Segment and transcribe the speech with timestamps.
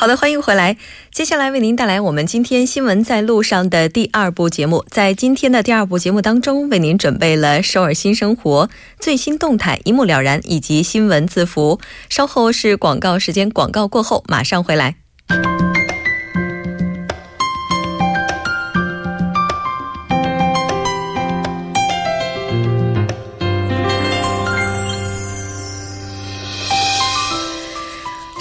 [0.00, 0.78] 好的，欢迎回来。
[1.12, 4.82] 接下来为您带来我们今天新闻在路上的第二部节目。
[4.88, 11.78] 在今天的第二部节目当中，为您准备了首尔新生活最新动态一目了然，以及新闻字符。
[12.08, 14.94] 稍后是广告时间，广告过后马上回来。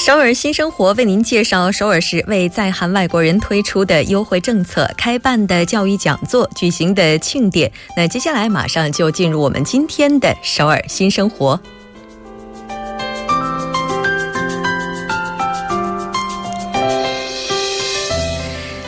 [0.09, 7.71] 首尔新生活为您介绍首尔市为在韩外国人推出的优惠政策、开办的教育讲座、举行的庆典。
[7.95, 11.61] 那接下来马上就进入我们今天的首尔新生活。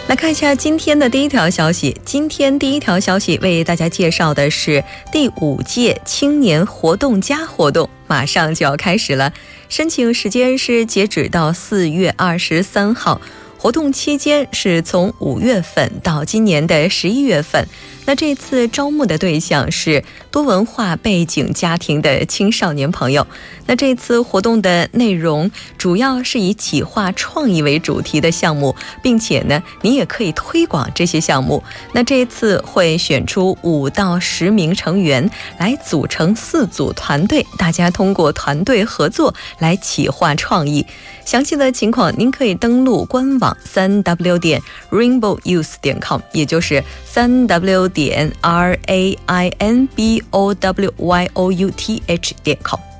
[0.08, 1.96] 来看一下今天的第一条消息。
[2.04, 9.32] 今天第一条消息为大家介绍的是第五届青年活动家活动，马上就要开始了。
[9.72, 13.22] 申请时间是截止到四月二十三号，
[13.62, 17.68] 活动期间是从五月份到今年的十一月份。
[18.08, 23.28] 那这次招募的对象是多文化背景家庭的青少年朋友。
[23.68, 31.64] 那这次活动的内容主要是以企划创意为主题的项目，并且呢，你也可以推广这些项目。
[31.94, 35.30] 那这次会选出五到十名成员
[35.60, 40.84] 来组成四组团队，大家通过团队合作来企划创意。
[41.24, 50.94] 详细的情况您可以登录官网三 w 点 rainbow youth 点 com，也就是三 w 点 r a i n b o w
[50.98, 52.91] y o u t h 点 com。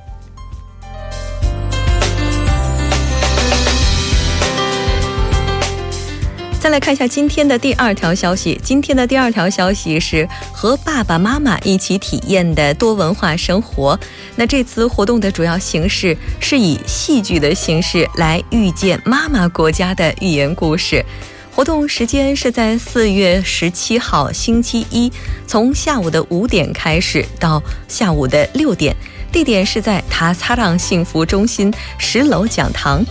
[6.62, 8.56] 再来看一下今天的第二条消息。
[8.62, 13.98] 今天的第二条消息是和爸爸妈妈一起体验的多文化生活。
[14.36, 21.04] 那这次活动的主要形式是以戏剧的形式来遇见妈妈国家的寓言故事。
[21.52, 25.10] 活动时间是在四月十七号星期一，
[25.48, 28.94] 从下午的五点开始到下午的六点。
[29.32, 33.04] 地点是在塔擦朗幸福中心十楼讲堂。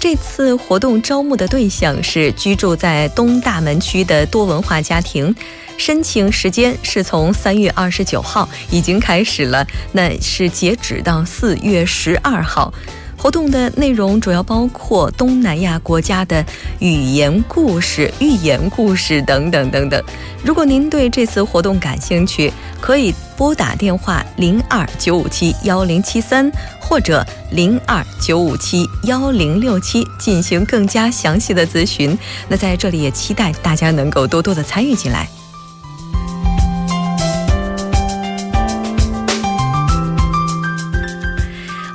[0.00, 5.34] 这次活动招募的对象是居住在东大门区的多文化家庭，
[5.76, 12.72] 申请时间是从三月二十九号已经开始了，那是截止到四月十二号。
[13.18, 16.42] 活动的内容主要包括东南亚国家的
[16.78, 20.02] 语言故事、寓言故事等等等等。
[20.44, 32.16] 如果您对这次活动感兴趣，可以拨打电话零二九五七幺零七三或者零二九五七幺零六七进行更加详细的咨询。
[32.48, 35.28] 那在这里也期待大家能够多多的参与进来。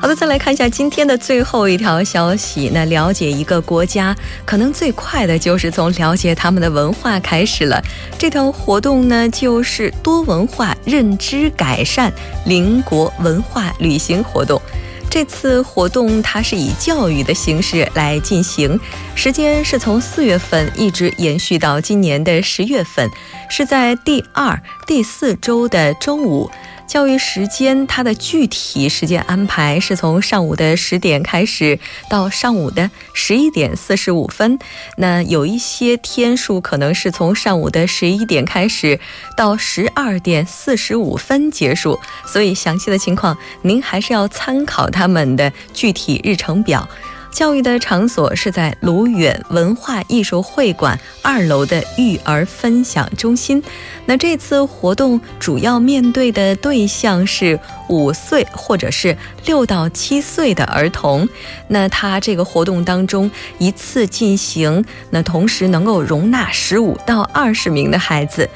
[0.04, 2.70] 好的，再来看一下今天的最后一条消息。
[2.74, 7.82] 那了解一个国家，可能最快的就是从了解他们的文化开始了。
[8.18, 12.12] 这条活动呢，就是多文化认知改善
[12.46, 14.62] 邻国文化旅行活动。
[15.10, 18.78] 这次活动它是以教育的形式来进行，
[19.16, 23.10] 时间是从四月份一直延续到今年的十月份，
[23.50, 26.52] 是在第二、第四周的周五。
[26.86, 34.60] 教育时间，它的具体时间安排是从上午的十点开始到上午的十一点四十五分。
[34.98, 39.00] 那有一些天数可能是从上午的十一点开始
[39.36, 46.88] 到十二点四十五分结束，所以详细的情况您还是要参考他们的具体日程表。
[47.34, 53.62] 教育的场所是在鲁远文化艺术会馆二楼的育儿分享中心。
[54.06, 57.60] 那这次活动主要面对的对象是
[57.90, 61.28] 五岁或者是六到七岁的儿童。
[61.68, 68.48] 那他这个活动当中一次进行，那同时能够容纳十五到二十名的孩子。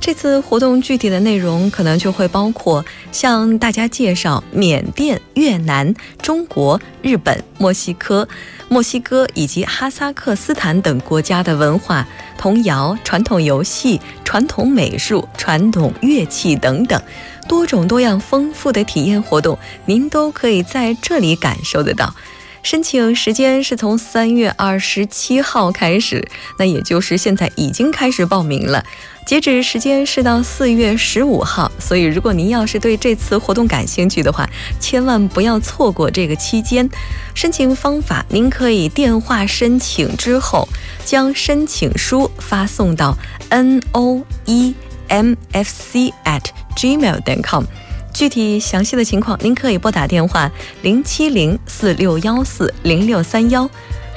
[0.00, 2.82] 这次活动具体的内容可能就会包括
[3.12, 8.26] 向大家介绍缅甸、越南、中国、日本、墨西哥、
[8.68, 12.08] 墨西哥以及哈萨克斯坦等国家的文化、
[12.38, 17.00] 童谣、传统游戏、传统美术、传统乐器等等，
[17.46, 22.14] 多种多样丰富的体验活动，您都可以在这里感受得到。
[22.62, 26.28] 申请时间是从三月二十七号开始，
[26.58, 28.84] 那也就是现在已经开始报名了。
[29.26, 34.48] 截止时间是到四月十五号，所以如果您要是对这次活动感兴趣的话，
[34.80, 36.88] 千万不要错过这个期间。
[37.34, 40.68] 申请方法，您可以电话申请之后，
[41.04, 43.16] 将申请书发送到
[43.50, 44.74] n o e
[45.08, 46.44] m f c at
[46.76, 47.64] gmail.com。
[48.12, 50.50] 具体详细的情况，您可以拨打电话
[50.82, 53.68] 零七零四六幺四零六三幺，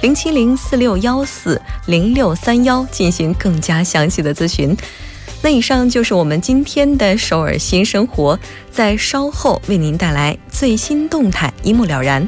[0.01, 4.75] 零七零四六幺四零六三幺进行更加详细的咨询。
[5.41, 8.39] 那以上就是我们今天的首尔新生活，
[8.71, 12.27] 在稍后为您带来最新动态，一目了然。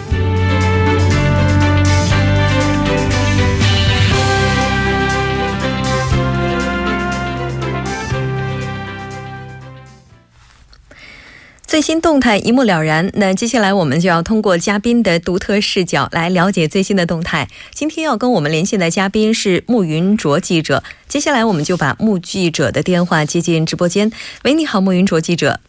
[11.71, 13.09] 最新动态一目了然。
[13.13, 17.47] 那接下来我们就要通过嘉宾的独特视角来了解最新的动态。
[17.69, 20.83] 今天要跟我们连线的嘉宾是穆云卓记者。
[21.07, 24.11] 接下来我们就把穆记者的电话接进直播间。
[24.43, 25.61] 喂，你好，穆云卓记者。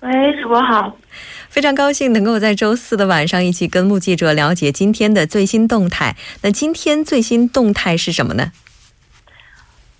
[0.00, 0.10] 喂，
[0.42, 0.96] 主播好。
[1.48, 6.16] 非常高兴能够在周四的晚上一起跟穆记者了解今天的最新动态。
[6.42, 8.50] 那今天最新动态是什么呢？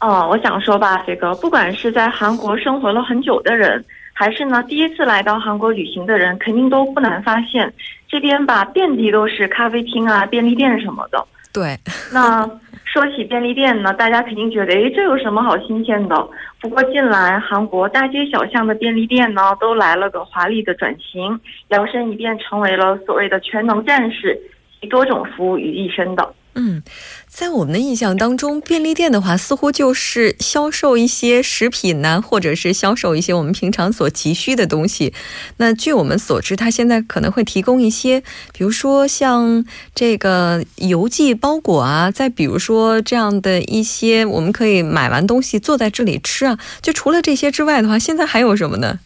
[0.00, 3.84] 哦，我想说吧，这个不管是在韩国生活了很久的人。
[4.20, 7.72] 还是呢，第一次来到韩国旅行的人，肯定都不难发现，
[8.06, 11.26] 这边吧遍地都是咖啡厅啊、便利店什么的。
[11.54, 11.74] 对。
[12.12, 12.46] 那
[12.84, 16.28] 说起便利店呢，大家肯定觉得，哎，这有什么好新鲜的？
[16.60, 24.38] 不过近来韩国大街小巷的便利店呢，都来了个华丽的转型，摇身一变成为了所谓的全能战士，
[24.82, 26.34] 集多种服务于一身的。
[26.54, 26.82] 嗯，
[27.28, 35.14] 在我们的印象当中，便利店的话似乎就是销售一些食品呢，或者是销售一些我们平常所急需的东西。
[35.58, 39.64] 那据我们所知，它现在可能会提供一些，比如说像
[39.94, 46.58] 这个邮寄包裹啊，再比如说这样的一些，我们可以买完东西坐在这里吃啊。
[46.82, 48.98] 就除了这些之外的话，现在还有什么呢？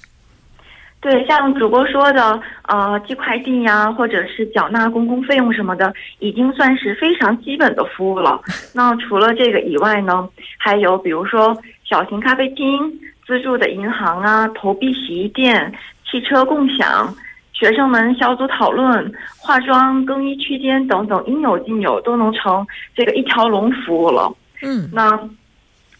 [1.05, 8.41] 对，像主播说的，呃，寄快递呀，或者是缴纳公共费用什么的，已经算是非常基本的服务了。
[8.75, 11.55] 那除了这个以外呢，还有比如说
[11.85, 12.91] 小型咖啡厅、
[13.27, 15.71] 自助的银行啊、投币洗衣店、
[16.11, 17.15] 汽车共享、
[17.53, 22.67] 学生们小组讨论、化妆更衣区间等等，应有尽有，都能成
[22.97, 24.35] 这个一条龙服务了。
[24.62, 25.21] 嗯，那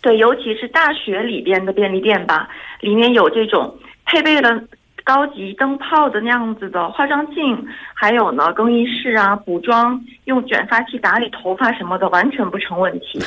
[0.01, 2.49] 对，尤其是大学里边的便利店吧，
[2.81, 4.63] 里面有这种配备了。
[5.05, 13.21] 高级灯泡的那样子的化妆镜，还有呢更衣室啊，补妆用卷发器打理头发什么的，完全不成问题。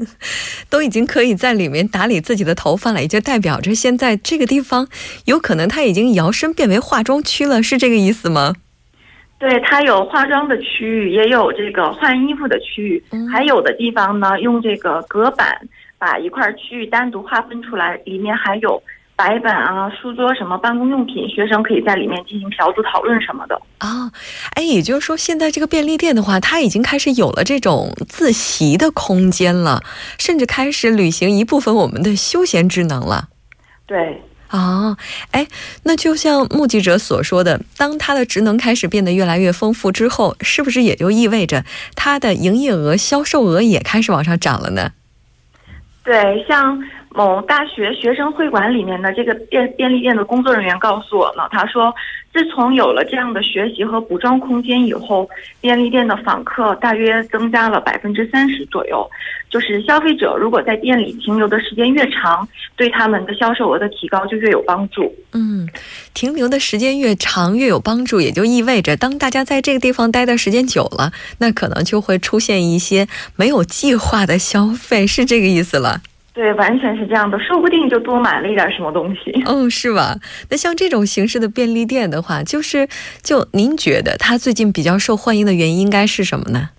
[0.70, 4.88] 都已经可以在里面打理自己的头发了，也就代表着现在这个地方
[5.26, 8.54] 有可能它已经摇身变为化妆区了，是这个意思吗？
[9.38, 15.60] 对，它有化妆的区域，也有这个换衣服的区域，还有的地方呢用这个隔板
[15.98, 18.82] 把一块区域单独划分出来，里面还有。
[19.20, 24.10] 白板啊，书桌什么办公用品，学生可以在里面进行小组讨论什么的啊。
[24.54, 29.82] 哎，也就是说，现在这个便利店的话，它已经开始有了这种自习的空间了，
[30.16, 33.28] 甚至开始履行一部分我们的休闲职能了。
[33.84, 34.96] 对啊，
[35.32, 35.46] 哎，
[35.82, 44.92] 那就像目击者所说的，当它的职能开始变得越来越丰富之后，是不是也就意味着它的营业额、销售额也开始往上涨了呢？
[46.02, 46.82] 对，像。
[47.12, 51.92] 某大学学生会馆里面的这个便便利店的工作人员告诉我呢，他说，
[52.32, 55.28] 自从有了这样的学习和补妆空间以后，
[55.60, 59.08] 便利店的访客大约增加了百分之三十左右。
[59.50, 65.12] 就是消费者如果在店里停留的时间越长，对他们的销售额的提高就越有帮助。
[65.32, 65.68] 嗯，
[66.14, 76.00] 停留的时间越长越有帮助，也就意味着当大家在这个地方待的时间久了，那可能就会出现一些没有计划的消费，是这个意思了。
[76.32, 79.42] 对，完全是这样的，说不定就多买了一点什么东西。
[79.46, 80.16] 哦，是吧？
[80.48, 82.88] 那像这种形式的便利店的话，就是
[83.22, 86.70] 就您觉得它最近比较受欢迎的原因应该是什么呢？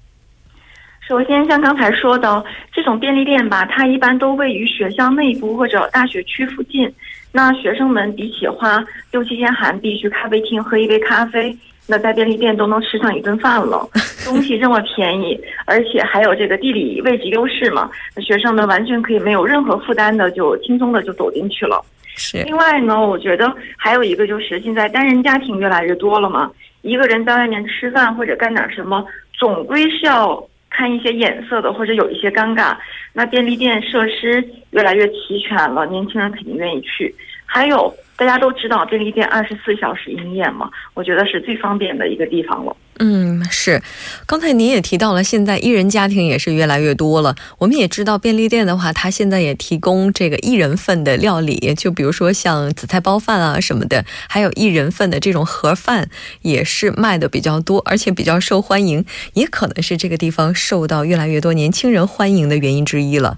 [1.05, 2.43] 首先，像刚才说的
[2.73, 6.89] 这种便利店吧，它一般都位于学校内部或者大学区附近。
[7.33, 8.81] 那学生们比起花
[9.11, 11.57] 六七千韩币去咖啡厅喝一杯咖啡。
[11.87, 13.85] 那在便利店都能吃上一顿饭了，
[14.23, 21.83] 东西这么便宜，而且还有这个地理位置优势嘛，那学生们完全可以没有任何负担的就轻松的就走进去了。
[22.15, 22.41] 是。
[22.43, 26.49] 另外呢，我觉得还有一个就是现在单人家庭越来越多了嘛，
[26.81, 32.75] 一个人在外面吃饭或者干点什么，总归是要看一些眼色的，或者有一些尴尬。
[33.13, 37.13] 那便利店设施越来越齐全了，年轻人肯定愿意去。
[37.53, 37.93] 还有。
[38.17, 42.75] 大家都知道便利店二十四小时营业嘛，我觉得是最方便的一个地方了。
[43.03, 43.81] 嗯，是。
[44.27, 47.35] 刚才您也提到了，现在一人家庭也是越来越多了。
[47.57, 56.11] 我们也知道，便利店的话，它现在也提供这个一人份的料理，就比如说像紫菜包饭啊什么的，还有一人份的这种盒饭，
[56.43, 59.03] 也是卖的比较多，而且比较受欢迎，
[59.33, 63.35] 也可能是这个地方受到越来越多年轻人欢迎的原因之一了。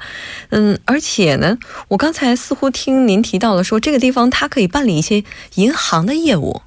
[0.49, 5.23] 嗯，而且呢，我刚才似乎听您提到了说，这个地方它可以办理一些
[5.55, 6.63] 银行的业务。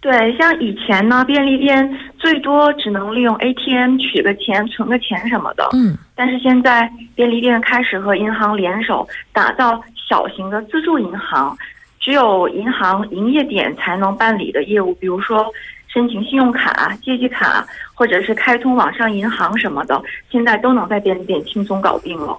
[0.00, 5.68] 对，像以前呢，便利店最多只能利用 ATM 取个钱、存个钱什么的。
[5.72, 5.96] 嗯。
[6.14, 11.56] 但是现在便利店开始和银行联手，打造小型的自助银行，
[11.98, 15.46] 只有银行营业点才能办理的业务，比如说。
[15.92, 22.38] 申请信用卡、借记卡，或者是开通网上银行什么的，现在都能在便利店轻松搞定了。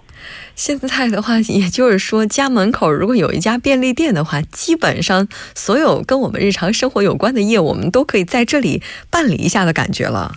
[0.55, 10.35] 现在的话，也就是说，家门口如果有一家便利店的话，基本上所有跟我们日常生活有关的业务，我们都可以在这里办理一下的感觉了。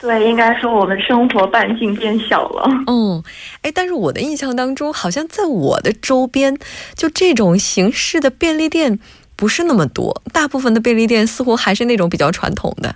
[0.00, 2.70] 对，应该说我们生活半径变小了。
[2.86, 3.20] 嗯，
[3.62, 6.56] 哎，但是我的印象当中，好像在我的周边，
[6.94, 9.00] 就这种形式的便利店。
[9.38, 12.92] 不是那么多，大部分的便利店似乎还是那种比较传统的。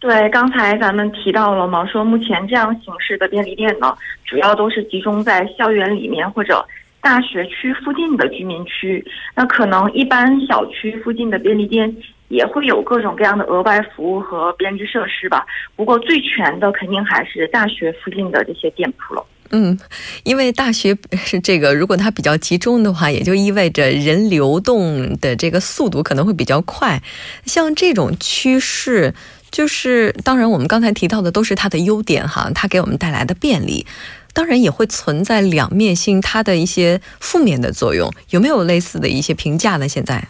[0.00, 3.94] 对，刚才咱们提到了嘛，说目前这样形式的便利店呢，
[4.24, 6.66] 主要都是集中在校园里面或者
[7.02, 9.04] 大学区附近的居民区。
[9.34, 11.94] 那可能一般小区附近的便利店
[12.28, 15.44] 也会有各种各样的额外服务和编织设施吧。
[15.76, 19.24] 不过最全的肯定还是大学附近的这些店铺了。
[19.56, 19.78] 嗯，
[20.24, 27.00] 因为大学是这个，如果它比较集中的话，也就意味着人流动的这个速度可能会比较快。
[27.46, 29.14] 像这种趋势，
[29.52, 33.86] 就是当然我们刚才提到的都是它的优点哈，它给我们带来的便利，
[34.32, 38.12] 当然也会存在两面性，它的一些负面的作用。
[38.30, 39.86] 有没有类似的一些评价呢？
[39.86, 40.26] 现在？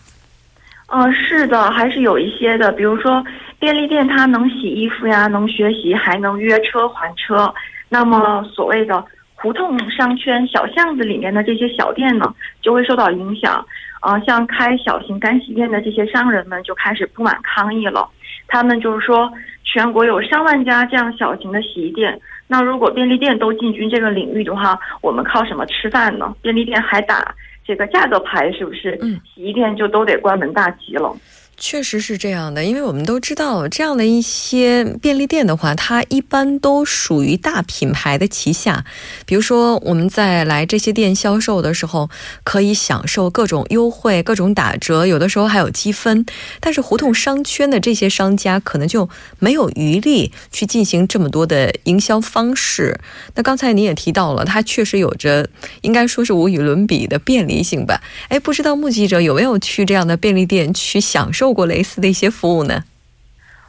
[0.89, 3.25] 嗯，是的，还是有一些的，比如说
[3.59, 7.53] 便利店它能洗衣服呀，能学习，还能约车还车。
[7.91, 9.05] 那么，所谓的
[9.45, 13.63] 胡同商圈、小巷子里面的这些小店呢，就会受到影响。
[14.01, 18.09] 啊，像开小型干洗店的这些商人们就开始不满抗议了。
[18.49, 19.31] 他们就是说，
[19.63, 26.35] 全国有上万家这样小型的洗衣店，那如果便利店都进军这个领域的话，我们靠什么吃饭呢？
[26.41, 27.35] 便利店还打
[27.67, 28.99] 这个价格牌，是不是？
[29.03, 31.15] 嗯，洗衣店就都得关门大吉了。
[31.57, 38.85] 确实是这样的，因为我们都知道，这样的一些便利店的话，它一般都属于大品牌的旗下。
[39.25, 42.11] 比如说，我们在来这些店销售的时候，
[42.43, 46.27] 可以享受各种优惠、各种打折，有的时候还有积分。
[46.61, 49.09] 但是，胡同商圈的这些商家可能就
[49.39, 52.99] 没有余力去进行这么多的营销方式。
[53.37, 55.49] 那刚才你也提到了，它确实有着
[55.83, 58.03] 应该说是无与伦比的便利性吧？
[58.29, 61.44] 哎，不知道目击者有没有去这样的便利店去享受？
[61.45, 62.83] 受过类似的一些服务呢？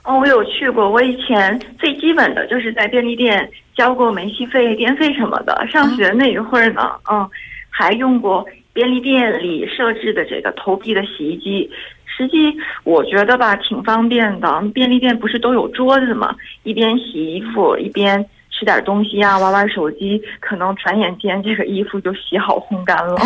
[0.05, 0.89] 哦，我有去过。
[0.89, 5.67] 我以前最基本的就是在便利店交过煤气费、电费什么的。
[5.67, 7.29] 上学那一会儿呢，嗯，
[7.70, 11.70] 还用过便利店里设置的这个投币的洗衣机。
[12.05, 12.55] 实际
[12.86, 14.62] 我觉得吧，挺方便的。
[14.74, 16.34] 便利店不是都有桌子吗？
[16.63, 18.25] 一边洗衣服一边
[18.57, 23.19] 吃点东西呀，玩玩手机，可能转眼间这个衣服就洗好烘干了。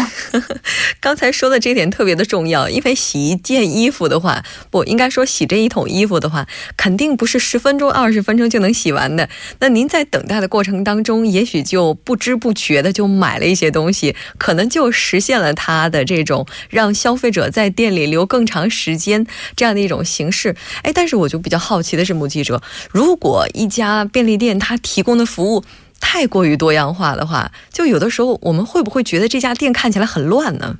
[0.99, 9.29] 刚才说的这点特别的重要，因为洗一件衣服的话，不应该说洗这一桶衣服的话，肯定不是十分钟、二十分钟就能洗完的。
[9.59, 20.55] 那您在等待的过程当中，也许就不知不觉的就买了一些东西，可能就实现了它的这种让消费者在店里留更长时间这样的一种形式。
[20.81, 25.63] 哎，但是我就比较好奇的是，目击者，如果一家便利店它提供的服务
[25.99, 30.77] 太过于多样化的话，就有的时候我们会不会觉得这家店看起来很乱呢？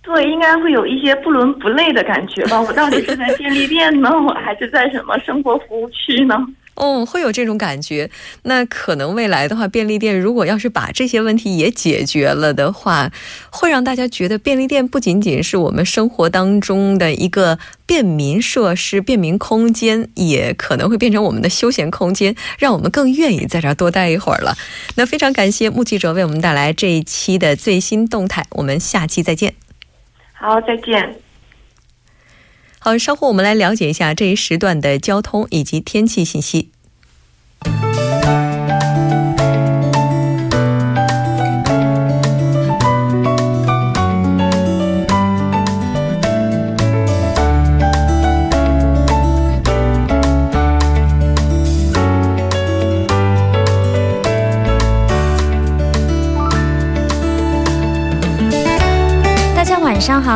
[0.00, 2.58] 对，应该会有一些不伦不类的感觉吧。
[2.58, 6.34] 我到底是在便利店呢，我还是在什么生活服务区呢？
[6.78, 8.08] 哦，会有这种感觉。
[8.42, 13.10] 那可能未来的话，便利店如果要是把这些问题也解决了的话，
[13.50, 24.56] 会让大家觉得便利店不仅仅是我们生活当中的一个便民设施、便民空间，也可能会变成我们的休闲空间，让我们更愿意在这儿多待一会儿了。
[24.94, 29.54] 那非常感谢目击者为我们带来这一期的最新动态，我们下期再见。
[30.32, 31.27] 好，再见。
[32.78, 36.70] 好，稍后我们来了解一下这一时段的交通以及天气信息。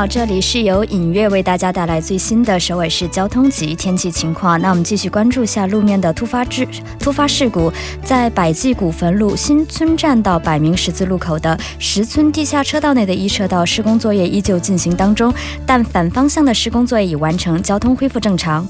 [0.07, 4.61] 这里是由影月为大家带来最新的首尔市交通及天气情况。
[4.61, 6.67] 那我们继续关注下路面的突发事
[6.99, 7.73] 突发事故，
[8.05, 15.33] 在百济古坟路新村站到百名十字路口的石村地下车道内的一车道施工作业依旧进行当中，
[15.65, 18.67] 但反方向的施工作业已完成，交通恢复正常。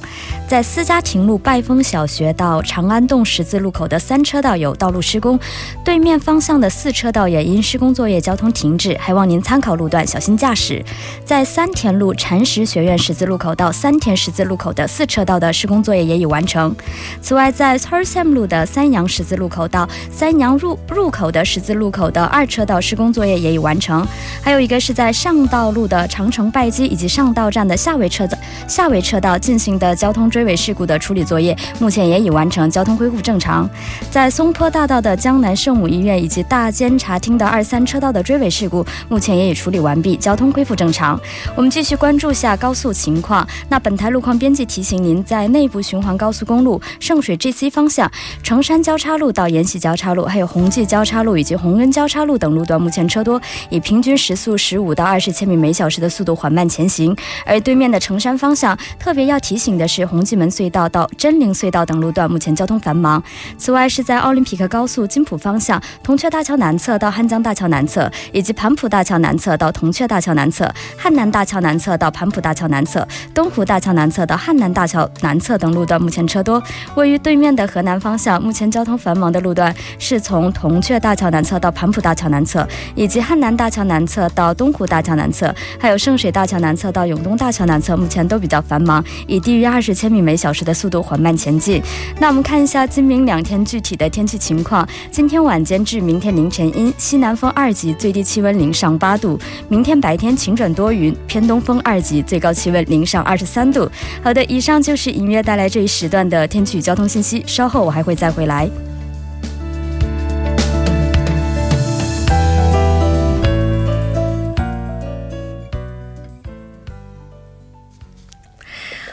[0.46, 5.38] 在私家亭路拜峰小学到长安洞十字路口的三车道有道路施工，
[5.82, 10.84] 对面方向的四车道也因施工作业交通停止，还望您参考路段，小心驾驶。
[11.24, 16.74] 在三田路禅石学院十字路口到三田十字路口的四车道的施工作业也已完成。
[17.22, 24.06] 此外，在 t h r s a m 路的三阳十字路口到三阳入入口的十字路口的二车道施工作业也已完成。
[24.42, 28.36] 还有一个是在上道路的长城拜基以及上道站的下尾车道
[28.66, 33.68] 下尾车道进行的交通追尾事故的处理作业，目前也已完成，交通恢复正常。
[34.10, 40.72] 在松坡大道的江南圣母医院以及大监察厅的二三车道的追尾事故，目前也已处理完毕，交通恢复。
[40.74, 41.01] 正常，
[41.56, 43.46] 我们继续关注下高速情况。
[43.68, 48.10] 那本台路况编辑提醒您，在内部循环高速公路圣水 GC 方向，
[48.42, 57.16] 成山交叉路到延禧交叉路，还有宏济交叉路以及宏恩交叉路等路段，目前车多，以平均时速十五到二十千米每小时的速度缓慢前行。
[57.44, 63.22] 而对面的成山方向，特别要提醒的是，红济门隧道到真灵隧道等路段目前交通繁忙。
[63.58, 70.72] 此外，是在奥林匹克高速金浦方向，铜雀大桥南侧到汉江大桥南侧，以及盘浦大桥南侧到铜雀大桥南侧。
[70.96, 76.62] 汉南大桥南侧到盘浦大桥南侧、东湖大桥南侧到汉南大桥南侧等路段目前车多。
[76.94, 91.80] 位于对面的河南方向，目前交通繁忙的路段是从铜雀大桥南侧到盘浦大桥南侧，以及汉南大桥南侧到东湖大桥南侧，还有圣水大桥南侧到永东大桥南侧，目前都比较繁忙，以低于二十千米每小时的速度缓慢前进。
[92.18, 100.72] 那我们看一下今明两天具体的天气情况：今天晚间至明天凌晨阴，西南风二级，最低气温零上八度；明天白天晴转。
[100.72, 103.88] 多多云，偏东风二级，最高气温零上二十三度。
[104.20, 107.44] 好的，以上就是音乐带来这一时段的天气与交通信息。
[107.46, 108.68] 稍后我还会再回来。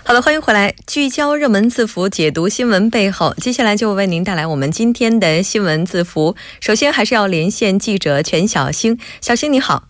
[0.04, 3.36] 好的，欢迎回来，聚焦热门字符，解读新闻背后。
[3.36, 6.36] 接下来就为您带来我们今天的新闻字符。
[6.60, 9.84] 首先还是要连线记者全小星，小星你好。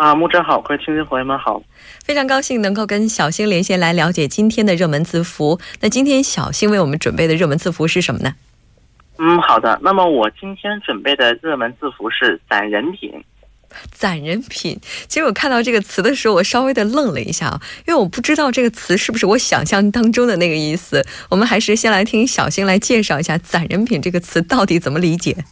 [0.00, 1.62] 啊，木真好，各位听众朋友们好，
[2.02, 5.60] 非常高兴能够跟小星连线来了解今天的热门字符。
[5.82, 8.34] 那今天小星为我们准备的热门字符是什么呢？
[9.18, 9.78] 嗯，好的。
[9.82, 13.12] 那么我今天准备的热门字符是“攒人品”。
[13.92, 21.04] 攒人品，其实我看到这个词的时候，我稍微的愣了一下啊，因为我不知道这个词是不是我想象当中的那个意思。
[21.28, 25.44] 我们还是先来听小星来介绍一下“攒人品”这个词到底怎么理解。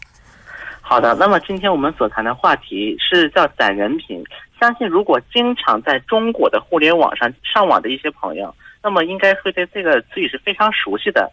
[0.89, 4.23] 好的，那么今天我们所谈的话题是叫攒人品。
[4.59, 11.31] 相信如果经常在中国的互联网上上网的一些朋友，那么应该会对这个词语是非常熟悉的。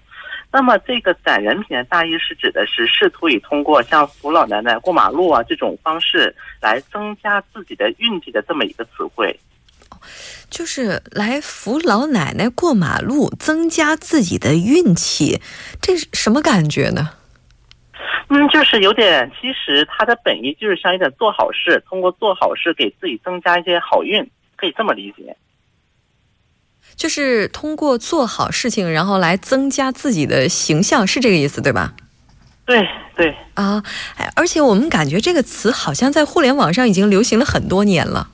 [0.53, 9.41] 那么这个攒人品的大意是指的是试图以通过像扶老奶奶过马路啊这种方式来增加自己的运气的这么一个词汇。
[10.51, 15.41] 就是来扶老奶奶过马路，增加自己的运气，
[15.81, 17.13] 这是什么感觉呢？
[18.29, 25.37] 嗯，就是有点，其实它的本意就是像一点做好事，通过做好事给自己增加一些好运，可以这么理解。
[26.95, 31.93] 就是通过做好事情，然后来增加自己的形象，是这个意思对吧？
[32.65, 33.83] 对对啊，
[34.17, 38.29] 哎，而且我们感觉这个词好像在互联网上已经流行了很多年了。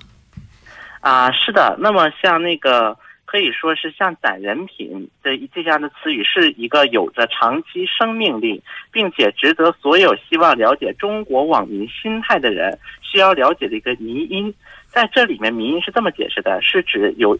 [1.00, 1.76] 啊，是的。
[1.80, 2.96] 那么像那个
[3.32, 14.52] 可以说是像“攒人品”的这样的词语，是一个有着长期生命力，并且值得所有希望了解中国网民心态的人需要了解的一个迷因。
[14.88, 17.34] 在这里面，迷因是这么解释的：是指有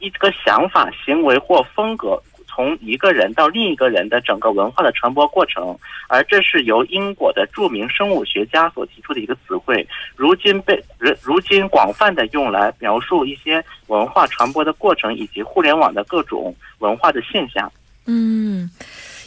[0.00, 2.20] 一个想法、行为或风格。
[2.56, 17.70] 从一个人到另一个人的整个文化的传播过程，而这是由英国的著名生物学家所提出的一个词汇，如今被如如今广泛的用来描述一些文化传播的过程以及互联网的各种文化的现象。
[18.06, 18.70] 嗯，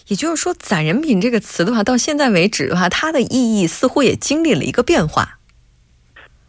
[0.08, 5.38] 也就是说，“攒人品”这个词的话，到现在为止的话，它的意义似乎也经历了一个变化。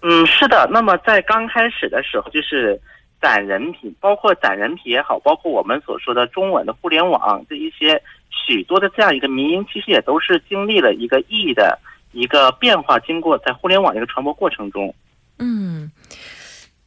[0.00, 0.66] 嗯，是的。
[0.72, 2.80] 那么在刚开始的时候，就是。
[3.20, 11.78] 攒人品，包括攒人品也好，包括我们所说的中文的互联网这一些许多的这样一个民营，其实也都是经历了一个意义的
[12.12, 14.94] 一个变化，经过在互联网的一个传播过程中。
[15.38, 15.90] 嗯，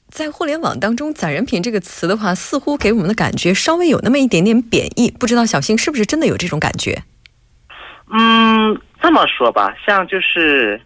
[0.07, 7.03] 在互联网当中，“攒人品”这个词的话，似乎给我们的感觉稍微有那么一点点贬义，不知道小新是不是真的有这种感觉？
[8.11, 10.81] 嗯，这么说吧，像就是。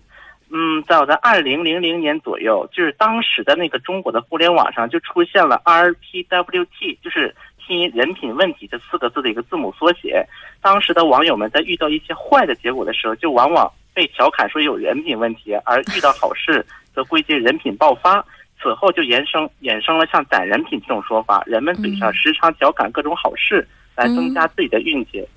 [0.50, 10.26] 嗯，在我的二零零零年左右，就是当时的那个中国的互联网上就出现了 RPWT，就是拼音人品问题这四个字的一个字母缩写。
[10.62, 18.24] 当时的网友们在遇到一些坏的结果的时候，就往往被调侃说有人品问题；而遇到好事，则归结人品爆发。
[18.60, 25.20] 此后就衍生衍生了像“攒人品”这种说法，人们嘴上时常调侃各种好事，来增加自己的运气。
[25.20, 25.28] 嗯，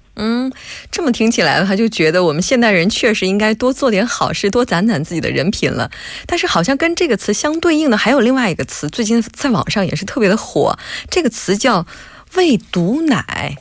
[0.91, 5.91] 这么听起来的话，就觉得我们现代人确实应该多做点好事，多攒攒自己的人品了。
[6.27, 10.77] 但是，好像跟这个词相对应的还有另外一个词，最近在网上也是特别的火。
[11.11, 11.87] 这个词叫
[12.37, 13.57] “喂毒奶”。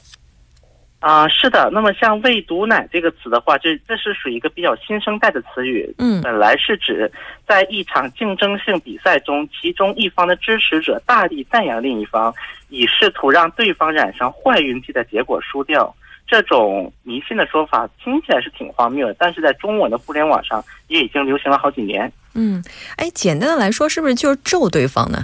[0.99, 1.69] 啊，是的。
[1.71, 5.89] 那么，像“喂毒奶”这个词的话，这这是属于一个比较新生代的词语。
[5.97, 7.09] 嗯，本来是指
[7.47, 12.33] 在一场竞争性比赛中，其中一方的支持者大力赞扬另一方，
[12.67, 15.95] 以试图让对方染上坏运气的结果输掉。
[16.29, 22.11] 这种迷信的说法听起来是挺荒谬的，但是在中文的互联网上也已经流行了好几年。
[22.35, 22.63] 嗯，
[22.97, 25.23] 哎，简单的来说，是不是就是咒对方呢？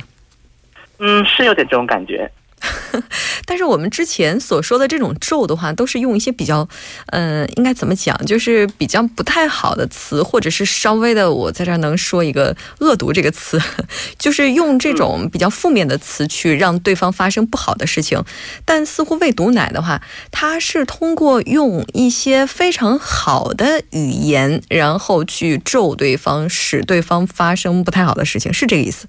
[0.98, 2.30] 嗯，是有点这种感觉。
[3.46, 6.68] 但是我们之前所说的这种咒的话，都是用一些比较，
[7.08, 13.62] 嗯，应该怎么讲，就是比较不太好的词，或者是稍微的，我在这儿能说一个恶毒这个词，
[14.18, 18.24] 就是用这种比较负面的词去让对方发生不好的事情。
[18.64, 29.08] 但似乎喂毒奶的话，它是通过用一些非常好的语言，然后去咒对方，使对方发生不太好的事情，是这个意思。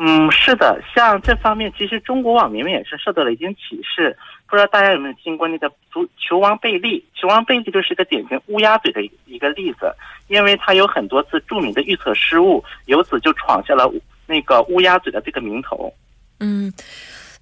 [0.00, 4.16] 嗯，是的，像这方面，其实中国网民们也是受到了一定启示。
[4.48, 7.04] 不知道大家有没有听过那个足球王贝利？
[7.14, 9.92] 球王贝利就是一个典型乌鸦嘴的一个例子，
[10.28, 13.92] 因为他有很多次著名的预测失误，由此就闯下了
[14.26, 15.92] 那个乌鸦嘴的这个名头。
[16.38, 16.72] 嗯，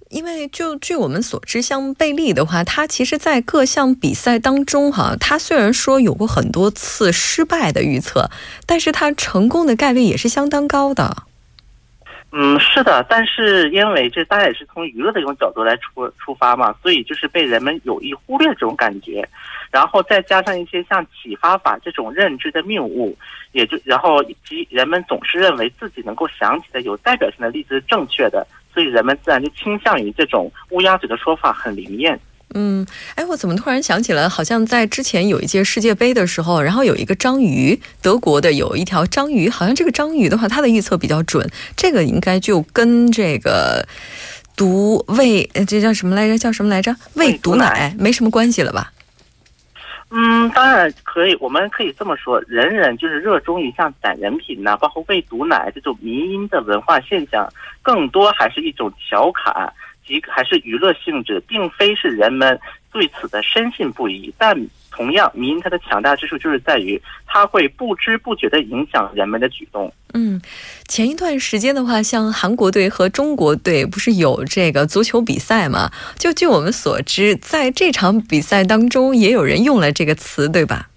[0.09, 8.31] 因为就据我们所知，像贝利的话，他其实在各项比赛当中，哈，他虽然说有过很多次失败的预测，
[8.65, 11.23] 但是他成功的概率也是相当高的。
[12.31, 19.27] 嗯，是的，但是因为这大家也是从娱乐的这种角度来出出发嘛，所以就是被人们有意忽略这种感觉，
[19.71, 23.17] 然后再加上一些像启发法这种认知的谬误，
[23.53, 32.19] 也就然后以及人们总是认为自己能够想起的有代表性的例子是正确的，所以人们自然就倾向于这种乌鸦嘴的说法很灵验。
[32.53, 43.85] 嗯，哎，我怎么突然想起了，好像在之前有一届世界杯的时候，然后有一个章鱼，德国的有一条章鱼，好像这个章鱼的话，它的预测比较准，这个应该就跟这个
[44.55, 46.37] 毒喂，这叫什么来着？
[46.37, 46.95] 叫什么来着？
[47.15, 48.93] 喂毒奶没什么关系了吧？
[50.09, 57.45] 嗯，当然可以，我们可以这么说，人人就是热衷于像攒人品呐，包括喂毒奶这种民音的文化现象，
[57.81, 59.73] 更多还是一种调侃。
[60.07, 62.59] 即还是娱乐性质，并非是人们
[62.91, 64.33] 对此的深信不疑。
[64.37, 64.55] 但
[64.89, 69.93] 同样，民因它的强大之处就是在于，它会不知不觉地影响人们的举动。
[70.13, 70.41] 嗯，
[70.87, 75.91] 前一段时间的话，像韩国队和中国队不是有这个足球比赛吗？
[76.17, 80.89] 就据我们所知，在这场比赛当中，也有人用了这个词，对吧？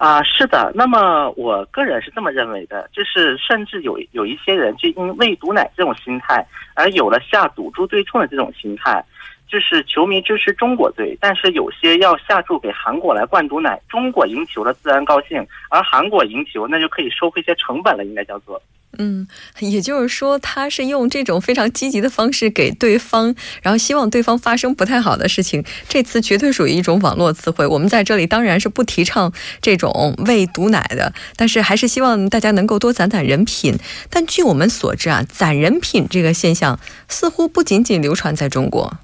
[0.00, 0.72] 啊，是的。
[0.74, 6.42] 那么我个人是这么认为的，就是甚至有有一些人就因喂毒奶这种心态，
[6.74, 9.04] 而有了下赌注对冲的这种心态。
[9.46, 18.62] 就是球迷支持中国队，但是有些要下注给韩国来灌毒奶，中国赢球了自然高兴，而韩国赢球那就可以收回一些成本了，应该叫做。
[18.98, 19.26] 嗯，
[19.60, 25.64] 也就是说，他是用这种非常积极的方式给对方，然后希望对方发生不太好的事情。
[25.88, 27.66] 这次绝对属于一种网络词汇。
[27.66, 33.78] 我们在这里当然是不提倡这种喂毒奶的，但是还是希望大家能够多攒攒人品。
[34.10, 38.98] 但据我们所知啊，攒人品这个现象似乎不仅仅流传在中国。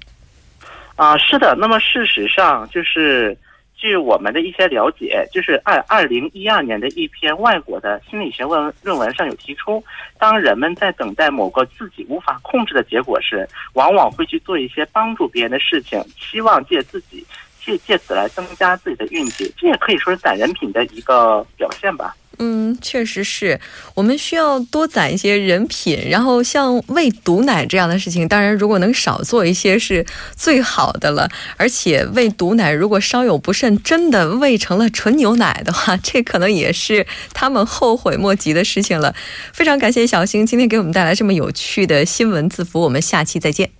[0.97, 1.55] 啊，是的。
[1.59, 3.37] 那么事实上就是。
[3.77, 9.83] 据我们的一些了解，就是二二零一二年的一篇外国的心理学论论文上有提出，
[10.17, 17.23] 当人们在等待某个自己无法控制的结果时，往往会去做一些帮助别人的事情，希望借自己
[17.63, 22.15] 借借此来增加自己的运气，这也可以说是攒人品的一个表现吧。
[22.39, 23.59] 嗯，确实是
[23.95, 31.29] 我们需要多攒一些人品，然后像喂毒奶这样的事情，当然如果能少做一些是最好的了。
[31.57, 39.15] 而且喂毒奶如果稍有不慎，真的喂成了纯牛奶的话，这可能也是他们后悔莫及的事情了。
[39.51, 43.71] 非常感谢小星今天给我们带来这么有趣的新闻字符，我们下期再见。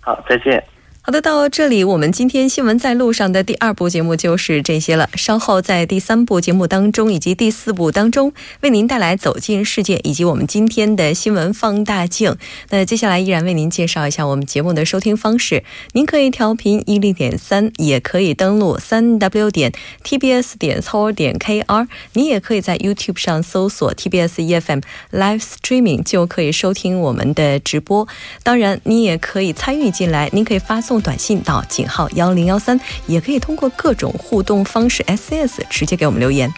[0.00, 0.69] 好，再见。
[1.02, 5.08] 好的，到这里，我们今天新闻在路上的第二部节目就是这些了。
[5.14, 12.36] 稍后在第三部节目当中以及第四部当中，为您带来走进世界以及我们今天的新闻放大镜。
[12.68, 15.64] 那接下来依然为您介绍一下我们节目的收听方式。
[15.92, 19.72] 您可以调频一零点三，也可以登录三 w 点
[20.04, 21.88] tbs 点 co 点 kr。
[22.12, 24.82] 你也可以在 YouTube 上搜索 TBS EFM
[25.12, 28.06] Live Streaming，就可以收听我们的直播。
[28.42, 30.89] 当然，你也可以参与进来，您可以发送。
[30.90, 36.52] 送短信到井号幺零幺三，也可以通过各种互动方式，S S 直接给我们留言。